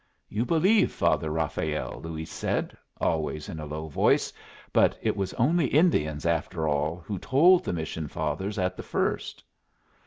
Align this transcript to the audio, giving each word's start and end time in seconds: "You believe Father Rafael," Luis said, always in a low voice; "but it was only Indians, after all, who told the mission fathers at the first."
"You 0.29 0.45
believe 0.45 0.91
Father 0.91 1.29
Rafael," 1.29 2.01
Luis 2.03 2.31
said, 2.31 2.75
always 2.99 3.47
in 3.49 3.59
a 3.59 3.67
low 3.67 3.87
voice; 3.87 4.33
"but 4.73 4.97
it 4.99 5.15
was 5.15 5.31
only 5.35 5.67
Indians, 5.67 6.25
after 6.25 6.67
all, 6.67 7.03
who 7.05 7.19
told 7.19 7.63
the 7.63 7.71
mission 7.71 8.07
fathers 8.07 8.57
at 8.57 8.75
the 8.77 8.81
first." 8.81 9.43